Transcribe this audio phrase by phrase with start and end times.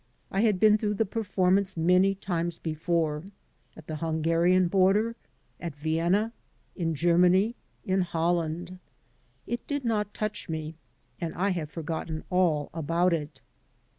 [0.31, 3.21] I had been through the perf pnnance many times before—
[3.77, 5.15] ^at the Hungarian border,
[5.59, 6.33] at Vienna,
[6.75, 8.79] in Germany, in HoUand.
[9.45, 10.73] It did not touch me,
[11.19, 13.41] and I have forgotten all about it.